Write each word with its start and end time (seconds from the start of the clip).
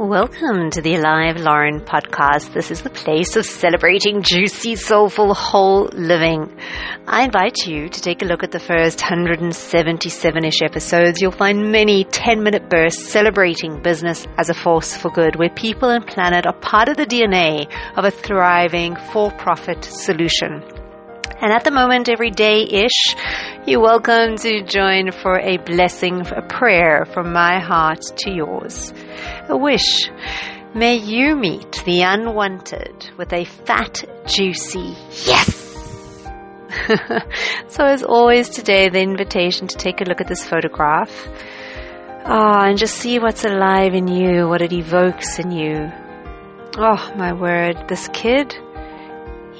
Welcome 0.00 0.70
to 0.70 0.80
the 0.80 0.94
Alive 0.94 1.36
Lauren 1.36 1.80
podcast. 1.80 2.54
This 2.54 2.70
is 2.70 2.80
the 2.80 2.88
place 2.88 3.36
of 3.36 3.44
celebrating 3.44 4.22
juicy, 4.22 4.74
soulful, 4.74 5.34
whole 5.34 5.90
living. 5.92 6.56
I 7.06 7.24
invite 7.24 7.66
you 7.66 7.90
to 7.90 8.00
take 8.00 8.22
a 8.22 8.24
look 8.24 8.42
at 8.42 8.50
the 8.50 8.60
first 8.60 9.02
177 9.02 10.44
ish 10.46 10.62
episodes. 10.62 11.20
You'll 11.20 11.32
find 11.32 11.70
many 11.70 12.04
10 12.04 12.42
minute 12.42 12.70
bursts 12.70 13.10
celebrating 13.10 13.82
business 13.82 14.26
as 14.38 14.48
a 14.48 14.54
force 14.54 14.96
for 14.96 15.10
good, 15.10 15.36
where 15.36 15.50
people 15.50 15.90
and 15.90 16.06
planet 16.06 16.46
are 16.46 16.58
part 16.58 16.88
of 16.88 16.96
the 16.96 17.04
DNA 17.04 17.70
of 17.98 18.06
a 18.06 18.10
thriving 18.10 18.96
for 19.12 19.30
profit 19.32 19.84
solution. 19.84 20.79
And 21.42 21.54
at 21.54 21.64
the 21.64 21.70
moment, 21.70 22.10
every 22.10 22.30
day 22.30 22.64
ish, 22.64 23.16
you're 23.66 23.80
welcome 23.80 24.36
to 24.36 24.62
join 24.62 25.10
for 25.10 25.38
a 25.38 25.56
blessing, 25.56 26.20
a 26.20 26.42
prayer 26.42 27.06
from 27.14 27.32
my 27.32 27.58
heart 27.60 28.02
to 28.18 28.30
yours. 28.30 28.92
A 29.48 29.56
wish. 29.56 30.10
May 30.74 30.96
you 30.96 31.34
meet 31.36 31.82
the 31.86 32.02
unwanted 32.02 33.08
with 33.16 33.32
a 33.32 33.46
fat, 33.46 34.04
juicy 34.26 34.94
yes! 35.24 36.28
so, 37.68 37.86
as 37.86 38.02
always, 38.02 38.50
today, 38.50 38.90
the 38.90 39.00
invitation 39.00 39.66
to 39.68 39.76
take 39.78 40.02
a 40.02 40.04
look 40.04 40.20
at 40.20 40.28
this 40.28 40.46
photograph. 40.46 41.26
Oh, 42.26 42.60
and 42.60 42.76
just 42.76 42.96
see 42.96 43.18
what's 43.18 43.46
alive 43.46 43.94
in 43.94 44.08
you, 44.08 44.46
what 44.46 44.60
it 44.60 44.74
evokes 44.74 45.38
in 45.38 45.52
you. 45.52 45.90
Oh, 46.76 47.14
my 47.16 47.32
word, 47.32 47.88
this 47.88 48.08
kid 48.12 48.54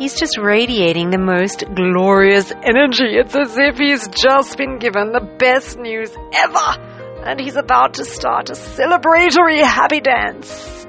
He's 0.01 0.19
just 0.19 0.39
radiating 0.39 1.11
the 1.11 1.19
most 1.19 1.63
glorious 1.75 2.51
energy. 2.63 3.19
It's 3.19 3.37
as 3.37 3.59
if 3.59 3.77
he's 3.77 4.09
just 4.09 4.57
been 4.57 4.79
given 4.79 5.13
the 5.13 5.21
best 5.21 5.77
news 5.77 6.11
ever. 6.33 7.27
And 7.27 7.39
he's 7.39 7.57
about 7.57 7.93
to 7.95 8.07
start 8.07 8.49
a 8.49 8.55
celebratory 8.55 9.63
happy 9.63 10.01
dance, 10.01 10.87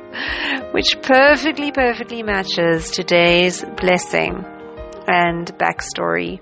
which 0.72 0.96
perfectly, 1.02 1.74
perfectly 1.74 2.24
matches 2.24 2.90
today's 2.90 3.66
blessing 3.82 4.46
and 5.10 5.46
backstory. 5.57 6.40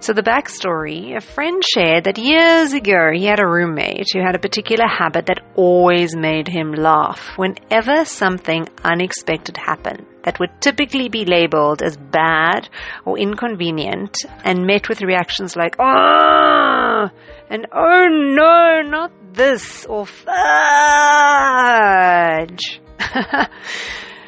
So 0.00 0.14
the 0.14 0.22
backstory, 0.24 1.16
a 1.16 1.20
friend 1.20 1.62
shared 1.62 2.04
that 2.06 2.18
years 2.18 2.72
ago 2.72 3.12
he 3.14 3.26
had 3.26 3.38
a 3.38 3.46
roommate 3.46 4.08
who 4.12 4.18
had 4.18 4.34
a 4.34 4.40
particular 4.40 4.88
habit 4.88 5.26
that 5.26 5.44
always 5.54 6.16
made 6.16 6.48
him 6.48 6.72
laugh 6.72 7.24
whenever 7.36 8.04
something 8.04 8.66
unexpected 8.82 9.56
happened 9.56 10.08
that 10.24 10.38
would 10.38 10.50
typically 10.60 11.08
be 11.08 11.24
labeled 11.24 11.82
as 11.82 11.96
bad 11.96 12.68
or 13.04 13.18
inconvenient 13.18 14.16
and 14.44 14.66
met 14.66 14.88
with 14.88 15.02
reactions 15.02 15.56
like, 15.56 15.76
ah, 15.78 17.10
and 17.50 17.66
oh 17.72 18.08
no, 18.08 18.82
not 18.88 19.12
this, 19.32 19.84
or 19.86 20.06
fudge. 20.06 20.30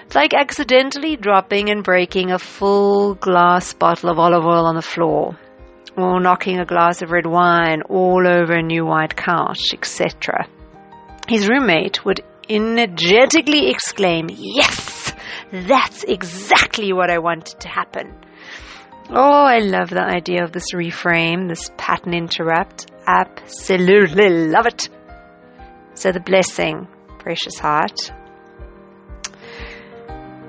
it's 0.06 0.14
like 0.14 0.34
accidentally 0.34 1.16
dropping 1.16 1.70
and 1.70 1.84
breaking 1.84 2.30
a 2.32 2.38
full 2.38 3.14
glass 3.14 3.72
bottle 3.72 4.10
of 4.10 4.18
olive 4.18 4.44
oil 4.44 4.66
on 4.66 4.74
the 4.74 4.82
floor 4.82 5.38
or 5.96 6.20
knocking 6.20 6.58
a 6.58 6.64
glass 6.64 7.02
of 7.02 7.10
red 7.10 7.26
wine 7.26 7.82
all 7.82 8.26
over 8.26 8.54
a 8.54 8.62
new 8.62 8.84
white 8.84 9.14
couch, 9.16 9.72
etc. 9.72 10.46
His 11.28 11.48
roommate 11.48 12.04
would 12.04 12.20
energetically 12.48 13.70
exclaim, 13.70 14.28
Yes! 14.30 14.93
That's 15.54 16.02
exactly 16.02 16.92
what 16.92 17.10
I 17.10 17.18
wanted 17.18 17.60
to 17.60 17.68
happen. 17.68 18.12
Oh, 19.08 19.44
I 19.44 19.60
love 19.60 19.88
the 19.88 20.02
idea 20.02 20.42
of 20.42 20.50
this 20.50 20.72
reframe, 20.74 21.48
this 21.48 21.70
pattern 21.76 22.12
interrupt. 22.12 22.90
Absolutely 23.06 24.48
love 24.48 24.66
it. 24.66 24.88
So, 25.94 26.10
the 26.10 26.18
blessing, 26.18 26.88
precious 27.20 27.56
heart. 27.56 28.10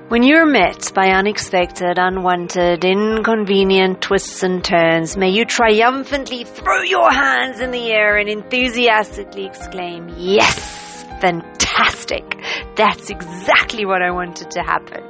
When 0.08 0.24
you're 0.24 0.44
met 0.44 0.90
by 0.92 1.10
unexpected, 1.10 1.98
unwanted, 1.98 2.84
inconvenient 2.84 4.02
twists 4.02 4.42
and 4.42 4.64
turns, 4.64 5.16
may 5.16 5.30
you 5.30 5.44
triumphantly 5.44 6.42
throw 6.42 6.82
your 6.82 7.12
hands 7.12 7.60
in 7.60 7.70
the 7.70 7.92
air 7.92 8.16
and 8.16 8.28
enthusiastically 8.28 9.46
exclaim, 9.46 10.12
Yes! 10.16 11.04
Fantastic! 11.20 12.42
That's 12.76 13.10
exactly 13.10 13.84
what 13.84 14.02
I 14.02 14.10
wanted 14.10 14.50
to 14.52 14.62
happen. 14.62 15.02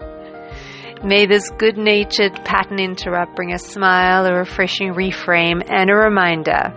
May 1.04 1.26
this 1.26 1.50
good 1.58 1.76
natured 1.76 2.34
pattern 2.44 2.78
interrupt 2.80 3.36
bring 3.36 3.52
a 3.52 3.58
smile, 3.58 4.24
a 4.26 4.32
refreshing 4.32 4.94
reframe, 4.94 5.62
and 5.68 5.90
a 5.90 5.94
reminder. 5.94 6.72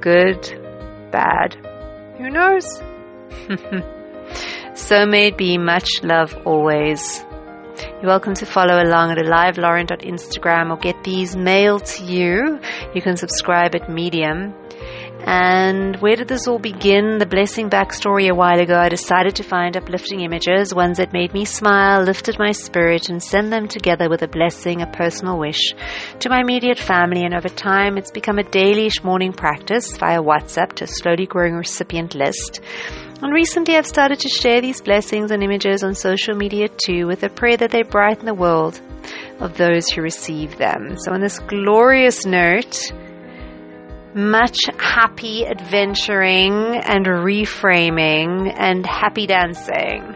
Good, 0.00 0.42
bad, 1.10 1.56
who 2.18 2.30
knows? 2.30 2.82
So 4.76 5.06
may 5.06 5.28
it 5.28 5.38
be 5.38 5.56
much 5.56 5.88
love 6.02 6.36
always. 6.44 7.24
You're 7.78 8.10
welcome 8.10 8.34
to 8.34 8.46
follow 8.46 8.82
along 8.82 9.10
at 9.10 9.18
alivelauren.instagram 9.18 10.70
or 10.70 10.76
get 10.76 11.04
these 11.04 11.36
mailed 11.36 11.84
to 11.86 12.04
you. 12.04 12.60
You 12.94 13.02
can 13.02 13.16
subscribe 13.16 13.74
at 13.74 13.90
Medium. 13.90 14.54
And 15.26 15.96
where 15.96 16.14
did 16.14 16.28
this 16.28 16.46
all 16.46 16.60
begin? 16.60 17.18
The 17.18 17.26
blessing 17.26 17.68
backstory 17.68 18.30
a 18.30 18.34
while 18.34 18.60
ago, 18.60 18.78
I 18.78 18.88
decided 18.88 19.34
to 19.36 19.42
find 19.42 19.76
uplifting 19.76 20.20
images, 20.20 20.72
ones 20.72 20.98
that 20.98 21.12
made 21.12 21.34
me 21.34 21.44
smile, 21.44 22.02
lifted 22.02 22.38
my 22.38 22.52
spirit, 22.52 23.08
and 23.08 23.20
send 23.20 23.52
them 23.52 23.66
together 23.66 24.08
with 24.08 24.22
a 24.22 24.28
blessing, 24.28 24.82
a 24.82 24.86
personal 24.86 25.38
wish 25.38 25.74
to 26.20 26.28
my 26.28 26.40
immediate 26.40 26.78
family. 26.78 27.24
And 27.24 27.34
over 27.34 27.48
time, 27.48 27.98
it's 27.98 28.12
become 28.12 28.38
a 28.38 28.48
daily 28.48 28.88
morning 29.02 29.32
practice 29.32 29.96
via 29.96 30.22
WhatsApp 30.22 30.74
to 30.74 30.84
a 30.84 30.88
slowly 30.88 31.26
growing 31.26 31.54
recipient 31.54 32.14
list. 32.14 32.60
And 33.22 33.32
recently 33.32 33.76
I've 33.76 33.86
started 33.86 34.20
to 34.20 34.28
share 34.28 34.60
these 34.60 34.82
blessings 34.82 35.30
and 35.30 35.42
images 35.42 35.82
on 35.82 35.94
social 35.94 36.34
media 36.34 36.68
too, 36.68 37.06
with 37.06 37.22
a 37.22 37.30
prayer 37.30 37.56
that 37.56 37.70
they 37.70 37.82
brighten 37.82 38.26
the 38.26 38.34
world 38.34 38.80
of 39.40 39.56
those 39.56 39.88
who 39.88 40.02
receive 40.02 40.58
them. 40.58 40.96
So, 40.98 41.12
on 41.12 41.20
this 41.20 41.38
glorious 41.38 42.26
note, 42.26 42.92
much 44.14 44.58
happy 44.78 45.46
adventuring 45.46 46.52
and 46.52 47.06
reframing 47.06 48.52
and 48.56 48.84
happy 48.86 49.26
dancing 49.26 50.14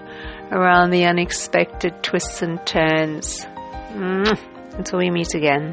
around 0.51 0.91
the 0.91 1.05
unexpected 1.05 2.03
twists 2.03 2.43
and 2.43 2.65
turns. 2.67 3.47
Mm. 3.93 4.39
Until 4.79 4.99
we 4.99 5.11
meet 5.11 5.35
again. 5.35 5.73